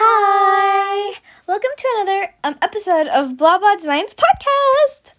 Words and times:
Hi! 0.00 1.18
Welcome 1.48 1.70
to 1.76 1.88
another 1.96 2.32
um, 2.44 2.56
episode 2.62 3.08
of 3.08 3.36
Blah 3.36 3.58
Blah 3.58 3.74
Designs 3.74 4.14
podcast. 4.14 5.10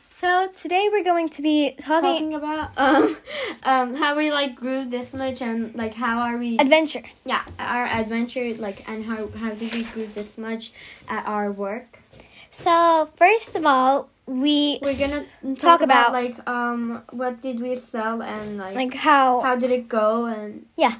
So 0.00 0.48
today 0.60 0.88
we're 0.90 1.04
going 1.04 1.28
to 1.28 1.42
be 1.42 1.76
talking, 1.80 2.32
talking 2.32 2.34
about 2.34 2.72
um 2.76 3.16
um 3.62 3.94
how 3.94 4.16
we 4.16 4.32
like 4.32 4.56
grew 4.56 4.84
this 4.84 5.14
much 5.14 5.42
and 5.42 5.72
like 5.76 5.94
how 5.94 6.18
are 6.22 6.38
we 6.38 6.58
adventure. 6.58 7.04
yeah 7.24 7.44
our 7.60 7.84
adventure 7.84 8.52
like 8.54 8.82
and 8.88 9.04
how 9.04 9.28
how 9.28 9.50
did 9.54 9.72
we 9.72 9.84
grew 9.84 10.08
this 10.08 10.36
much 10.36 10.72
at 11.06 11.24
our 11.24 11.52
work 11.52 12.02
So 12.50 13.12
first 13.14 13.54
of 13.54 13.64
all, 13.64 14.10
we 14.26 14.80
we're 14.82 14.98
gonna 14.98 15.22
talk, 15.54 15.78
talk, 15.78 15.82
about, 15.82 16.10
about, 16.10 16.12
like 16.12 16.48
um 16.48 17.04
what 17.12 17.40
did 17.40 17.60
we 17.60 17.76
sell 17.76 18.22
and 18.22 18.58
like, 18.58 18.74
like 18.74 18.94
how. 18.94 19.40
how 19.40 19.54
did 19.54 19.70
it 19.70 19.88
go 19.88 20.24
and 20.24 20.66
yeah. 20.74 20.98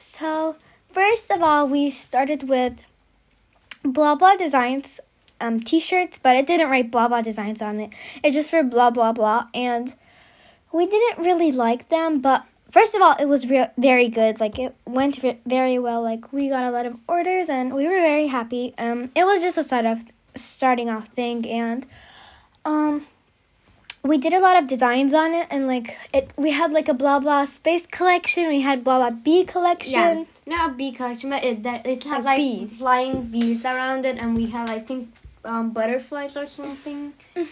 So 0.00 0.56
first 0.92 1.30
of 1.30 1.42
all, 1.42 1.68
we 1.68 1.90
started 1.90 2.48
with 2.48 2.82
Blah 3.82 4.14
Blah 4.14 4.36
Designs 4.36 5.00
um, 5.40 5.60
t-shirts, 5.60 6.18
but 6.18 6.36
it 6.36 6.46
didn't 6.46 6.68
write 6.70 6.90
Blah 6.90 7.08
Blah 7.08 7.22
Designs 7.22 7.62
on 7.62 7.80
it. 7.80 7.90
It 8.22 8.32
just 8.32 8.50
for 8.50 8.62
blah 8.62 8.90
blah 8.90 9.12
blah, 9.12 9.46
and 9.54 9.94
we 10.72 10.86
didn't 10.86 11.24
really 11.24 11.50
like 11.52 11.88
them. 11.88 12.20
But 12.20 12.44
first 12.70 12.94
of 12.94 13.02
all, 13.02 13.16
it 13.18 13.26
was 13.26 13.46
re- 13.48 13.68
very 13.78 14.08
good. 14.08 14.40
Like 14.40 14.58
it 14.58 14.74
went 14.84 15.16
ve- 15.16 15.38
very 15.46 15.78
well. 15.78 16.02
Like 16.02 16.32
we 16.32 16.48
got 16.48 16.64
a 16.64 16.70
lot 16.70 16.86
of 16.86 16.98
orders, 17.08 17.48
and 17.48 17.74
we 17.74 17.84
were 17.84 18.00
very 18.00 18.26
happy. 18.26 18.74
Um, 18.78 19.10
it 19.14 19.24
was 19.24 19.42
just 19.42 19.56
a 19.58 19.64
start 19.64 19.86
of 19.86 20.04
starting 20.34 20.88
off 20.90 21.08
thing, 21.08 21.48
and 21.48 21.86
um. 22.64 23.06
We 24.02 24.16
did 24.16 24.32
a 24.32 24.40
lot 24.40 24.56
of 24.56 24.66
designs 24.66 25.12
on 25.12 25.34
it, 25.34 25.46
and 25.50 25.68
like 25.68 25.94
it, 26.14 26.30
we 26.34 26.52
had 26.52 26.72
like 26.72 26.88
a 26.88 26.94
blah 26.94 27.20
blah 27.20 27.44
space 27.44 27.86
collection. 27.86 28.48
We 28.48 28.62
had 28.62 28.82
blah 28.82 28.96
blah 28.96 29.10
bee 29.10 29.44
collection. 29.44 29.92
yeah 29.92 30.24
not 30.50 30.70
a 30.70 30.72
bee 30.74 30.92
collection 30.92 31.30
but 31.30 31.42
it 31.44 31.62
that 31.62 31.86
it 31.86 32.04
Like 32.04 32.12
had 32.12 32.24
like 32.24 32.36
bees. 32.38 32.76
flying 32.76 33.16
bees 33.34 33.64
around 33.64 34.04
it 34.04 34.16
and 34.18 34.34
we 34.36 34.46
had 34.56 34.68
I 34.70 34.80
think 34.80 35.08
um 35.44 35.72
butterflies 35.72 36.36
or 36.36 36.46
something. 36.46 37.12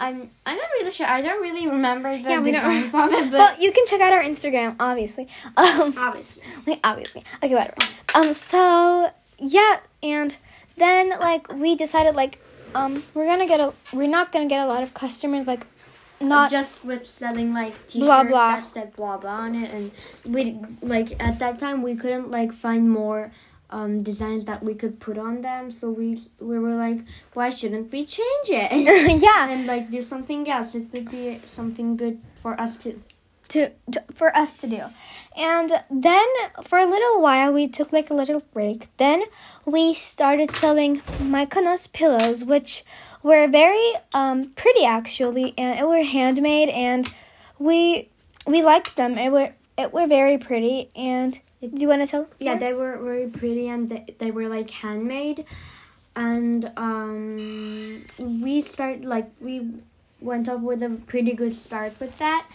I'm 0.00 0.30
I'm 0.46 0.56
not 0.56 0.68
really 0.78 0.90
sure. 0.90 1.06
I 1.06 1.20
don't 1.20 1.40
really 1.40 1.66
remember 1.68 2.10
the 2.16 2.22
Yeah, 2.30 2.40
we 2.40 2.50
don't- 2.50 2.68
designs 2.82 2.94
of 2.94 3.12
it, 3.18 3.30
but 3.30 3.38
Well, 3.38 3.54
you 3.60 3.70
can 3.72 3.86
check 3.86 4.00
out 4.00 4.12
our 4.12 4.22
Instagram, 4.22 4.74
obviously. 4.80 5.28
Um, 5.56 5.94
obviously. 5.96 6.42
like 6.66 6.80
obviously. 6.82 7.22
Okay, 7.42 7.54
whatever. 7.54 7.76
Um, 8.14 8.32
so 8.32 9.10
yeah, 9.38 9.78
and 10.02 10.36
then 10.76 11.10
like 11.20 11.52
we 11.52 11.76
decided 11.76 12.16
like 12.16 12.38
um 12.74 13.04
we're 13.14 13.26
gonna 13.26 13.46
get 13.46 13.60
a 13.60 13.72
we're 13.92 14.08
not 14.08 14.32
gonna 14.32 14.48
get 14.48 14.60
a 14.60 14.66
lot 14.66 14.82
of 14.82 14.92
customers 14.94 15.46
like 15.46 15.66
not 16.28 16.50
just 16.50 16.84
with 16.84 17.06
selling 17.06 17.52
like 17.54 17.74
t-shirts 17.88 18.04
Blah, 18.06 18.24
blah. 18.24 18.56
that 18.56 18.66
said 18.66 18.94
blah 18.96 19.16
blah 19.16 19.30
on 19.46 19.54
it 19.54 19.70
and 19.72 19.90
we 20.24 20.58
like 20.80 21.22
at 21.22 21.38
that 21.38 21.58
time 21.58 21.82
we 21.82 21.94
couldn't 21.94 22.30
like 22.30 22.52
find 22.52 22.90
more 22.90 23.32
um 23.70 24.02
designs 24.02 24.44
that 24.44 24.62
we 24.62 24.74
could 24.74 25.00
put 25.00 25.16
on 25.18 25.40
them 25.42 25.72
so 25.72 25.90
we 25.90 26.20
we 26.40 26.58
were 26.58 26.74
like 26.74 27.00
why 27.34 27.48
shouldn't 27.50 27.90
we 27.92 28.04
change 28.04 28.48
it? 28.48 28.70
Yeah. 29.22 29.48
And 29.48 29.66
like 29.66 29.90
do 29.90 30.02
something 30.02 30.48
else. 30.50 30.74
It 30.74 30.92
would 30.92 31.10
be 31.10 31.40
something 31.46 31.96
good 31.96 32.20
for 32.42 32.60
us 32.60 32.76
too 32.76 33.00
to, 33.52 33.70
to 33.92 34.02
for 34.12 34.34
us 34.36 34.56
to 34.58 34.66
do. 34.66 34.82
And 35.34 35.70
then 35.90 36.26
for 36.62 36.78
a 36.78 36.86
little 36.86 37.22
while 37.22 37.52
we 37.52 37.66
took 37.68 37.92
like 37.92 38.10
a 38.10 38.14
little 38.14 38.42
break. 38.52 38.88
Then 38.98 39.24
we 39.64 39.94
started 39.94 40.50
selling 40.50 41.00
Mykonos 41.20 41.90
pillows, 41.92 42.44
which 42.44 42.84
were 43.22 43.48
very 43.48 43.92
um, 44.12 44.50
pretty 44.50 44.84
actually, 44.84 45.54
and 45.56 45.78
it 45.78 45.86
were 45.86 46.02
handmade, 46.02 46.68
and 46.68 47.12
we 47.58 48.08
we 48.46 48.62
liked 48.62 48.96
them. 48.96 49.16
It 49.16 49.30
were 49.32 49.52
it 49.78 49.92
were 49.92 50.06
very 50.06 50.36
pretty. 50.36 50.90
And 50.94 51.40
do 51.60 51.80
you 51.80 51.88
want 51.88 52.02
to 52.02 52.06
tell? 52.06 52.28
yeah 52.38 52.52
more? 52.52 52.60
they 52.60 52.72
were 52.72 52.98
very 52.98 53.28
pretty 53.28 53.68
and 53.68 53.88
they, 53.88 54.04
they 54.18 54.30
were 54.30 54.48
like 54.48 54.68
handmade 54.68 55.44
and 56.16 56.70
um 56.76 58.04
we 58.18 58.60
started 58.60 59.04
like 59.04 59.30
we 59.40 59.70
went 60.20 60.48
up 60.48 60.60
with 60.60 60.82
a 60.82 60.90
pretty 61.06 61.32
good 61.32 61.54
start 61.54 61.92
with 62.00 62.16
that 62.18 62.46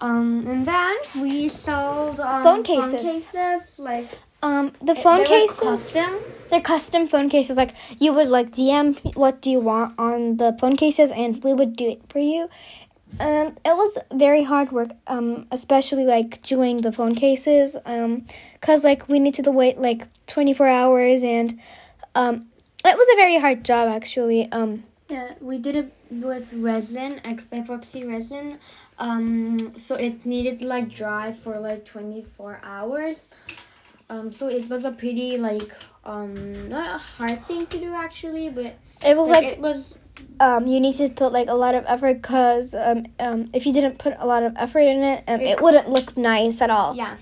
um 0.00 0.46
and 0.46 0.66
then 0.66 0.96
we 1.20 1.48
sold 1.48 2.20
um, 2.20 2.42
Phone 2.42 2.62
cases. 2.62 3.02
cases 3.02 3.78
like 3.78 4.06
um 4.42 4.72
the 4.80 4.94
phone 4.94 5.24
cases. 5.24 5.58
custom 5.58 6.14
They're 6.50 6.60
custom 6.60 7.06
phone 7.06 7.28
cases. 7.28 7.56
Like 7.56 7.74
you 7.98 8.12
would 8.12 8.28
like 8.28 8.50
DM 8.50 8.98
what 9.16 9.40
do 9.40 9.50
you 9.50 9.60
want 9.60 9.94
on 9.98 10.36
the 10.38 10.56
phone 10.60 10.76
cases, 10.76 11.12
and 11.12 11.42
we 11.44 11.52
would 11.52 11.76
do 11.76 11.88
it 11.88 12.02
for 12.08 12.18
you. 12.18 12.48
Um, 13.18 13.56
it 13.64 13.76
was 13.76 13.98
very 14.12 14.44
hard 14.44 14.70
work, 14.72 14.90
um, 15.06 15.46
especially 15.50 16.04
like 16.04 16.42
doing 16.42 16.78
the 16.78 16.92
phone 16.92 17.14
cases, 17.14 17.76
um, 17.84 18.24
cause 18.60 18.84
like 18.84 19.08
we 19.08 19.18
needed 19.18 19.44
to 19.44 19.52
wait 19.52 19.78
like 19.78 20.06
twenty 20.26 20.54
four 20.54 20.68
hours, 20.68 21.22
and 21.22 21.58
um, 22.14 22.46
it 22.84 22.96
was 22.96 23.08
a 23.12 23.16
very 23.16 23.38
hard 23.38 23.64
job 23.64 23.88
actually. 23.88 24.50
Um, 24.52 24.84
Yeah, 25.10 25.34
we 25.40 25.58
did 25.58 25.74
it 25.74 25.92
with 26.10 26.52
resin, 26.52 27.20
epoxy 27.24 28.08
resin. 28.08 28.58
Um, 28.98 29.58
so 29.76 29.96
it 29.96 30.24
needed 30.24 30.62
like 30.62 30.88
dry 30.88 31.32
for 31.32 31.58
like 31.58 31.84
24 31.84 32.60
hours. 32.62 33.28
Um, 34.08 34.32
so 34.32 34.48
it 34.48 34.68
was 34.68 34.84
a 34.84 34.92
pretty 34.92 35.36
like 35.36 35.74
um 36.04 36.68
not 36.68 36.94
a 36.94 36.98
hard 36.98 37.44
thing 37.46 37.66
to 37.66 37.78
do 37.78 37.94
actually, 37.94 38.50
but 38.50 38.76
it 39.04 39.16
was 39.16 39.28
like, 39.28 39.44
like 39.44 39.52
it 39.54 39.60
was 39.60 39.98
um, 40.38 40.66
you 40.66 40.80
need 40.80 40.94
to 40.96 41.08
put 41.08 41.32
like 41.32 41.48
a 41.48 41.54
lot 41.54 41.74
of 41.74 41.84
effort, 41.86 42.22
cause 42.22 42.74
um, 42.74 43.06
um, 43.18 43.50
if 43.52 43.66
you 43.66 43.72
didn't 43.72 43.98
put 43.98 44.14
a 44.18 44.26
lot 44.26 44.42
of 44.42 44.52
effort 44.56 44.80
in 44.80 45.02
it, 45.02 45.24
um, 45.26 45.40
it 45.40 45.60
wouldn't 45.60 45.88
look 45.90 46.16
nice 46.16 46.60
at 46.60 46.70
all. 46.70 46.94
yeah. 46.94 47.16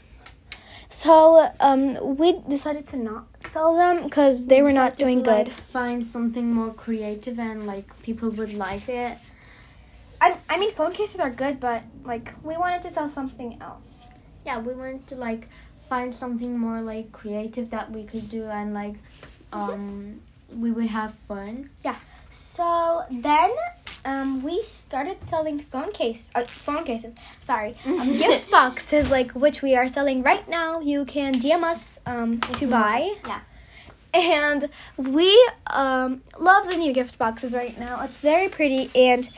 So 0.90 1.50
um, 1.60 2.16
we 2.16 2.40
decided 2.48 2.88
to 2.88 2.96
not 2.96 3.27
sell 3.50 3.76
them 3.76 4.04
because 4.04 4.46
they 4.46 4.62
were 4.62 4.72
not 4.72 4.96
doing 4.96 5.24
to, 5.24 5.30
like, 5.30 5.46
good. 5.46 5.54
find 5.54 6.06
something 6.06 6.52
more 6.52 6.72
creative 6.72 7.38
and 7.38 7.66
like 7.66 8.00
people 8.02 8.30
would 8.30 8.54
like 8.54 8.88
it. 8.88 9.18
I, 10.20 10.36
I 10.48 10.58
mean, 10.58 10.72
phone 10.72 10.92
cases 10.92 11.20
are 11.20 11.30
good, 11.30 11.60
but 11.60 11.82
like 12.04 12.32
we 12.42 12.56
wanted 12.56 12.82
to 12.82 12.90
sell 12.90 13.08
something 13.08 13.58
else. 13.60 14.08
Yeah, 14.44 14.60
we 14.60 14.74
wanted 14.74 15.06
to 15.08 15.14
like 15.14 15.48
find 15.88 16.14
something 16.14 16.58
more 16.58 16.80
like 16.82 17.12
creative 17.12 17.70
that 17.70 17.90
we 17.90 18.04
could 18.04 18.28
do 18.28 18.44
and 18.44 18.74
like 18.74 18.94
um 19.52 20.20
we 20.54 20.70
would 20.70 20.86
have 20.86 21.14
fun. 21.26 21.70
Yeah. 21.84 21.96
So 22.30 23.04
then 23.10 23.50
um, 24.04 24.42
we 24.42 24.62
started 24.62 25.20
selling 25.22 25.60
phone 25.60 25.92
case 25.92 26.30
uh, 26.34 26.42
phone 26.44 26.84
cases. 26.84 27.14
Sorry, 27.40 27.74
um, 27.86 28.16
gift 28.24 28.50
boxes 28.50 29.10
like 29.10 29.32
which 29.32 29.62
we 29.62 29.74
are 29.76 29.88
selling 29.88 30.22
right 30.22 30.48
now. 30.48 30.80
You 30.80 31.04
can 31.04 31.34
DM 31.34 31.62
us 31.62 31.98
um, 32.06 32.40
to 32.40 32.66
Mhm. 32.66 32.70
buy. 32.70 33.14
Yeah. 33.26 33.40
And 34.14 34.70
we 34.96 35.30
um, 35.66 36.22
love 36.38 36.68
the 36.70 36.76
new 36.76 36.92
gift 36.92 37.18
boxes 37.18 37.52
right 37.52 37.78
now. 37.78 38.02
It's 38.04 38.14
very 38.20 38.48
pretty 38.48 38.90
and 38.94 39.28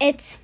it's 0.00 0.38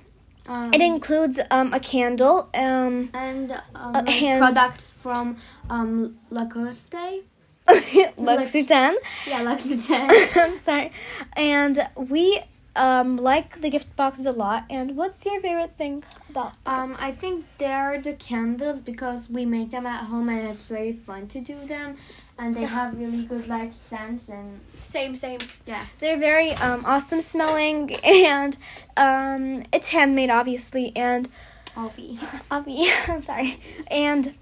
Um, 0.47 0.73
it 0.73 0.81
includes 0.81 1.39
um, 1.51 1.73
a 1.73 1.79
candle. 1.79 2.49
Um, 2.55 3.09
and 3.13 3.51
um, 3.75 3.95
A 3.95 4.01
like 4.01 4.37
products 4.39 4.91
from 5.03 5.37
um 5.69 6.17
Lacoste. 6.31 7.23
L'Occitane. 8.17 8.95
Yeah, 9.27 9.41
L'Occitane. 9.43 10.09
I'm 10.43 10.55
sorry. 10.55 10.91
And 11.33 11.87
we 11.95 12.41
um 12.75 13.17
like 13.17 13.61
the 13.61 13.69
gift 13.69 13.95
boxes 13.95 14.25
a 14.25 14.31
lot. 14.31 14.65
And 14.69 14.95
what's 14.95 15.25
your 15.25 15.39
favorite 15.41 15.77
thing 15.77 16.03
about? 16.29 16.53
um, 16.65 16.95
I 16.99 17.11
think 17.11 17.45
they're 17.57 18.01
the 18.01 18.13
candles 18.13 18.81
because 18.81 19.29
we 19.29 19.45
make 19.45 19.71
them 19.71 19.85
at 19.85 20.05
home 20.05 20.29
and 20.29 20.47
it's 20.49 20.67
very 20.67 20.93
fun 20.93 21.27
to 21.29 21.39
do 21.41 21.65
them, 21.65 21.95
and 22.37 22.55
they 22.55 22.63
have 22.63 22.97
really 22.97 23.23
good 23.23 23.47
like 23.47 23.73
scents 23.73 24.29
and 24.29 24.59
Same, 24.81 25.15
same. 25.15 25.39
Yeah. 25.65 25.83
They're 25.99 26.17
very 26.19 26.51
um 26.53 26.83
awesome 26.85 27.21
smelling 27.21 27.93
and 28.03 28.57
um 28.97 29.63
it's 29.73 29.89
handmade 29.89 30.29
obviously 30.29 30.91
and 30.95 31.27
Alfie. 31.75 32.17
obvi 32.51 32.85
I'm 33.07 33.23
sorry. 33.23 33.59
And 33.87 34.35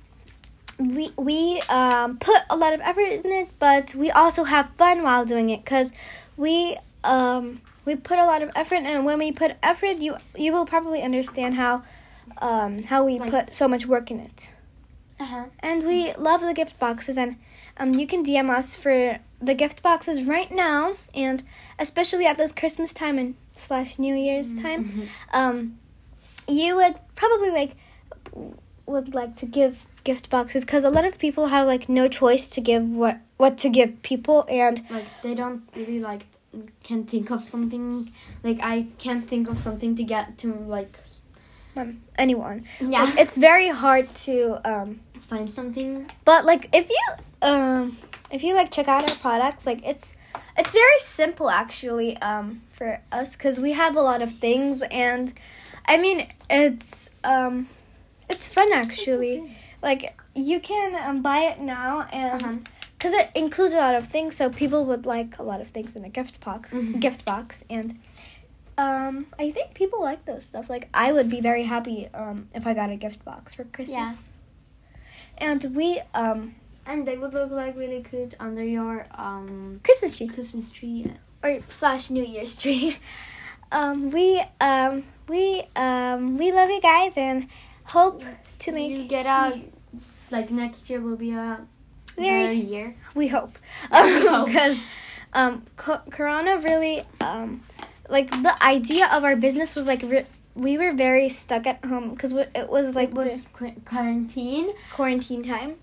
we 0.79 1.11
we 1.17 1.59
um 1.69 2.17
put 2.17 2.41
a 2.49 2.55
lot 2.57 2.73
of 2.73 2.81
effort 2.81 3.25
in 3.25 3.31
it, 3.31 3.49
but 3.59 3.95
we 3.95 4.12
also 4.12 4.44
have 4.44 4.69
fun 4.77 5.01
while 5.03 5.25
doing 5.25 5.50
it 5.50 5.65
cuz 5.65 5.91
we 6.35 6.77
um 7.03 7.62
we 7.88 7.95
put 8.10 8.18
a 8.19 8.25
lot 8.31 8.42
of 8.45 8.50
effort 8.62 8.81
and 8.89 9.06
when 9.07 9.18
we 9.24 9.30
put 9.42 9.50
effort 9.72 9.98
you 10.06 10.12
you 10.45 10.50
will 10.56 10.66
probably 10.74 11.01
understand 11.10 11.51
how 11.63 11.74
um 12.48 12.84
how 12.92 13.00
we 13.10 13.13
Like- 13.19 13.31
put 13.36 13.45
so 13.62 13.66
much 13.74 13.84
work 13.94 14.07
in 14.13 14.19
it. 14.30 14.39
Uh 15.19 15.25
huh. 15.34 15.45
And 15.69 15.80
we 15.92 16.13
love 16.28 16.42
the 16.50 16.54
gift 16.62 16.75
boxes, 16.86 17.18
and 17.18 17.31
um, 17.81 17.89
you 18.00 18.06
can 18.12 18.22
DM 18.28 18.50
us 18.60 18.68
for 18.84 19.18
the 19.50 19.56
gift 19.63 19.81
boxes 19.81 20.18
right 20.36 20.51
now, 20.51 20.81
and 21.25 21.38
especially 21.80 22.28
at 22.31 22.38
this 22.38 22.51
Christmas 22.51 22.94
time 22.94 23.18
and 23.18 23.34
slash 23.66 23.98
New 23.98 24.13
Year's 24.25 24.50
time. 24.62 24.81
Um, 25.33 25.80
you 26.48 26.75
would 26.80 26.95
probably 27.16 27.50
like 27.60 27.72
would 28.86 29.13
like 29.16 29.36
to 29.38 29.45
give 29.48 29.86
gift 30.04 30.30
boxes 30.30 30.63
because 30.63 30.83
a 30.83 30.90
lot 30.98 31.04
of 31.06 31.18
people 31.18 31.48
have 31.48 31.66
like 31.68 31.90
no 31.90 32.07
choice 32.07 32.48
to 32.50 32.62
give 32.62 32.83
what 32.88 33.18
what 33.38 33.57
to 33.63 33.69
give 33.69 34.01
people, 34.04 34.45
and 34.50 34.81
Like 34.90 35.06
they 35.24 35.33
don't 35.33 35.62
really 35.75 36.00
like 36.00 36.25
can 36.83 37.03
think 37.05 37.31
of 37.31 37.44
something. 37.44 38.11
Like 38.44 38.59
I 38.61 38.88
can't 38.97 39.27
think 39.27 39.49
of 39.49 39.59
something 39.59 39.95
to 39.95 40.03
get 40.03 40.38
to 40.39 40.53
like 40.53 40.97
um, 41.75 42.01
anyone. 42.17 42.65
yeah 42.79 43.03
Like, 43.03 43.19
it's 43.19 43.38
very 43.38 43.69
hard 43.69 44.13
to 44.25 44.59
um, 44.69 44.99
find 45.27 45.49
something. 45.49 46.09
But 46.25 46.45
like 46.45 46.69
if 46.73 46.89
you 46.89 47.03
um 47.41 47.97
if 48.31 48.44
you 48.44 48.53
like 48.55 48.71
check 48.71 48.88
out 48.88 49.09
our 49.09 49.15
products, 49.17 49.65
like 49.65 49.85
it's 49.85 50.13
it's 50.57 50.73
very 50.73 50.99
simple 50.99 51.49
actually 51.49 52.17
um, 52.17 52.61
for 52.71 52.99
us 53.11 53.35
because 53.35 53.59
we 53.59 53.73
have 53.73 53.95
a 53.95 54.01
lot 54.01 54.21
of 54.21 54.33
things 54.39 54.81
and 54.91 55.33
I 55.85 55.97
mean 55.97 56.27
it's 56.49 57.09
um, 57.23 57.67
it's 58.29 58.47
fun 58.47 58.71
actually. 58.73 59.55
Like 59.83 60.19
you 60.35 60.59
can 60.59 60.95
um, 61.07 61.21
buy 61.21 61.39
it 61.41 61.59
now 61.59 62.07
and 62.11 62.44
Uh-huh. 62.44 62.57
Because 62.97 63.13
it 63.13 63.29
includes 63.35 63.73
a 63.73 63.77
lot 63.77 63.95
of 63.95 64.07
things, 64.07 64.35
so 64.35 64.49
people 64.49 64.85
would 64.85 65.05
like 65.05 65.38
a 65.38 65.44
lot 65.44 65.61
of 65.61 65.67
things 65.69 65.95
in 65.95 66.03
a 66.03 66.09
gift 66.09 66.39
box. 66.44 66.73
Mhm. 66.73 66.99
Gift 66.99 67.25
box 67.25 67.63
and. 67.69 67.99
Um, 68.79 69.25
I 69.39 69.49
think 69.49 69.73
people 69.73 70.01
like 70.03 70.25
those 70.25 70.45
stuff. 70.45 70.69
Like, 70.69 70.88
I 70.94 71.11
would 71.11 71.31
be 71.31 71.41
very 71.41 71.63
happy 71.63 72.09
um, 72.13 72.47
if 72.53 72.67
I 72.67 72.75
got 72.75 72.91
a 72.91 72.95
gift 72.95 73.25
box 73.25 73.55
for 73.55 73.63
Christmas. 73.63 73.95
Yeah. 73.95 74.15
And 75.39 75.63
we 75.75 75.99
um 76.13 76.53
And 76.85 77.05
they 77.07 77.17
would 77.17 77.33
look 77.33 77.49
like 77.51 77.75
really 77.75 78.03
cute 78.03 78.35
under 78.39 78.63
your 78.63 79.07
um 79.15 79.79
Christmas 79.83 80.15
tree 80.17 80.27
Christmas 80.27 80.69
tree. 80.69 81.11
or 81.44 81.59
slash 81.69 82.09
New 82.11 82.23
Year's 82.23 82.55
tree. 82.57 82.97
Um, 83.71 84.11
we 84.11 84.41
um 84.61 85.03
we 85.27 85.63
um 85.75 86.38
we 86.38 86.51
love 86.53 86.69
you 86.69 86.79
guys 86.79 87.13
and 87.17 87.47
hope 87.85 88.21
to 88.59 88.71
When 88.71 88.91
you 88.91 89.03
get 89.05 89.25
out, 89.25 89.57
like 90.31 90.49
next 90.51 90.89
year 90.89 91.01
will 91.01 91.17
be 91.17 91.31
a 91.31 91.65
Very- 92.24 92.56
year. 92.60 92.96
we 93.16 93.28
hope 93.28 93.58
because 93.92 94.78
um 95.34 95.64
co- 95.75 96.02
Corona 96.10 96.58
really 96.60 97.04
um 97.22 97.62
like 98.10 98.30
the 98.30 98.56
idea 98.64 99.08
of 99.12 99.24
our 99.24 99.36
business 99.36 99.75
was 99.75 99.86
like 99.88 100.02
re- 100.04 100.25
we 100.56 100.78
were 100.78 100.94
very 100.94 101.30
stuck 101.30 101.68
at 101.68 101.84
home 101.86 102.10
because 102.12 102.34
it 102.34 102.69
was 102.69 102.96
like 102.96 103.10
Like 103.14 103.18
was 103.25 103.46
qu- 103.54 103.74
quarantine. 103.86 104.72
quarantine 104.92 105.44
time. 105.44 105.75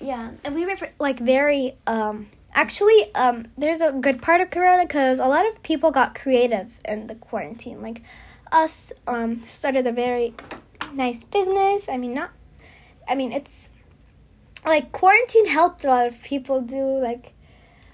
Yeah. 0.00 0.30
and 0.44 0.54
we 0.54 0.64
were 0.66 0.76
like 0.98 1.18
very 1.18 1.74
um 1.86 2.28
actually 2.54 3.14
um 3.14 3.46
there's 3.58 3.80
a 3.80 3.92
good 3.92 4.20
part 4.22 4.40
of 4.40 4.50
corona 4.50 4.84
because 4.84 5.18
a 5.18 5.26
lot 5.26 5.46
of 5.48 5.62
people 5.62 5.90
got 5.90 6.14
creative 6.14 6.78
in 6.84 7.06
the 7.06 7.14
quarantine 7.14 7.80
like 7.80 8.02
us 8.52 8.92
um 9.06 9.42
started 9.44 9.86
a 9.86 9.92
very 9.92 10.34
nice 10.92 11.22
business 11.22 11.88
i 11.88 11.96
mean 11.96 12.12
not 12.12 12.30
i 13.08 13.14
mean 13.14 13.30
it's 13.30 13.68
like 14.64 14.92
quarantine 14.92 15.46
helped 15.46 15.84
a 15.84 15.88
lot 15.88 16.06
of 16.06 16.22
people 16.22 16.60
do 16.60 16.82
like 17.00 17.32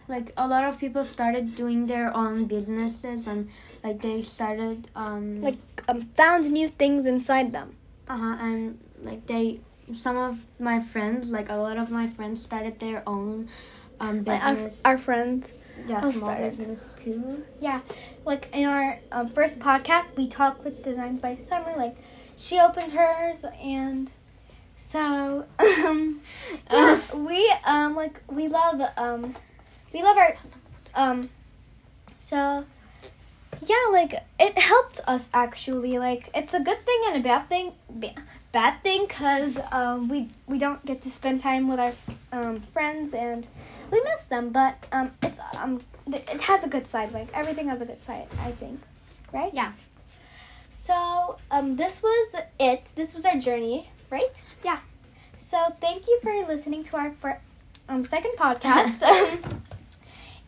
Like 0.09 0.33
a 0.37 0.47
lot 0.47 0.65
of 0.65 0.79
people 0.79 1.03
started 1.05 1.55
doing 1.57 1.87
their 1.87 2.15
own 2.17 2.47
businesses 2.47 3.27
and 3.27 3.51
like 3.83 4.01
they 4.03 4.23
started 4.23 4.89
um 4.95 5.43
like 5.43 5.59
um 5.89 6.03
found 6.15 6.51
new 6.51 6.69
things 6.69 7.07
inside 7.07 7.53
them 7.53 7.75
uh-huh 8.09 8.37
and 8.41 8.79
like 9.03 9.27
they 9.27 9.61
some 9.95 10.17
of 10.17 10.47
my 10.61 10.79
friends 10.81 11.31
like 11.31 11.49
a 11.51 11.57
lot 11.57 11.77
of 11.77 11.91
my 11.91 12.07
friends 12.07 12.43
started 12.43 12.79
their 12.79 13.03
own 13.07 13.49
um 14.01 14.23
like 14.25 14.45
our, 14.45 14.55
business 14.55 14.81
our 14.85 14.99
friends 14.99 15.53
yeah 15.87 16.03
all 16.03 16.13
small 16.13 16.31
started. 16.31 16.57
business 16.57 16.95
too 17.03 17.45
Yeah, 17.61 17.81
like 18.25 18.49
in 18.55 18.67
our 18.67 18.99
um, 19.13 19.29
first 19.29 19.59
podcast, 19.59 20.15
we 20.17 20.27
talked 20.29 20.65
with 20.65 20.83
Designs 20.83 21.21
by 21.21 21.37
Summer. 21.37 21.73
Like, 21.77 21.97
she 22.37 22.61
opened 22.61 22.93
hers, 22.93 23.45
and 23.63 24.13
so 24.77 25.45
um, 25.59 26.21
we 27.15 27.53
um 27.65 27.95
like 27.95 28.23
we 28.29 28.49
love 28.49 28.81
um 28.97 29.35
we 29.93 30.03
love 30.03 30.17
our 30.17 30.35
um 30.95 31.29
so 32.21 32.65
yeah 33.65 33.77
like 33.91 34.15
it 34.39 34.59
helped 34.59 35.01
us 35.07 35.31
actually. 35.33 35.99
Like 35.99 36.31
it's 36.35 36.55
a 36.55 36.61
good 36.61 36.85
thing 36.85 37.01
and 37.09 37.17
a 37.17 37.21
bad 37.21 37.49
thing 37.49 37.75
ba- 37.89 38.15
bad 38.53 38.81
thing 38.83 39.07
because 39.07 39.59
um 39.73 40.09
we 40.09 40.29
we 40.47 40.59
don't 40.59 40.85
get 40.85 41.03
to 41.03 41.11
spend 41.11 41.41
time 41.41 41.69
with 41.69 41.81
our 41.81 41.93
um 42.33 42.61
friends 42.61 43.15
and 43.15 43.49
we 43.91 44.01
miss 44.03 44.25
them 44.25 44.51
but 44.51 44.85
um 44.93 45.13
it's 45.23 45.41
um 45.57 45.81
it 46.09 46.43
has 46.43 46.65
a 46.65 46.69
good 46.69 46.87
side. 46.87 47.13
Like 47.13 47.29
everything 47.35 47.69
has 47.69 47.81
a 47.81 47.87
good 47.87 48.03
side 48.03 48.29
i 48.41 48.53
think. 48.53 48.81
Right? 49.33 49.53
Yeah. 49.53 49.73
so 50.69 51.39
um 51.51 51.77
this 51.77 52.03
was 52.03 52.37
it. 52.61 52.89
This 52.95 53.15
was 53.15 53.25
our 53.25 53.39
journey 53.39 53.91
right 54.11 54.43
Yeah. 54.65 54.81
so 55.37 55.59
thank 55.81 56.07
you 56.07 56.19
for 56.23 56.33
listening 56.47 56.83
to 56.85 56.97
our 56.97 57.11
fir- 57.13 57.41
um 57.89 58.05
second 58.05 58.33
podcast 58.39 59.03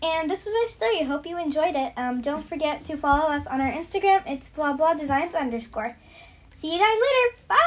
and 0.02 0.30
this 0.30 0.44
was 0.44 0.54
our 0.54 0.68
story. 0.68 1.02
Hope 1.02 1.26
you 1.26 1.36
enjoyed 1.38 1.74
it. 1.74 1.92
Um, 1.96 2.20
don't 2.20 2.46
forget 2.48 2.84
to 2.84 2.96
follow 2.96 3.30
us 3.34 3.46
on 3.48 3.60
our 3.60 3.72
Instagram. 3.72 4.22
It's 4.26 4.48
blah 4.48 4.72
blah 4.74 4.94
designs 4.94 5.34
underscore. 5.34 5.96
See 6.50 6.72
you 6.72 6.78
guys 6.78 6.98
later. 7.06 7.42
Bye. 7.48 7.58